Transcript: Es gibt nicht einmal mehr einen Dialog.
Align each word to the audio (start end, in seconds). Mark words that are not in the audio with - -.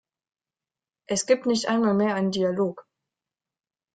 Es 1.05 1.27
gibt 1.27 1.45
nicht 1.45 1.67
einmal 1.69 1.93
mehr 1.93 2.15
einen 2.15 2.31
Dialog. 2.31 2.87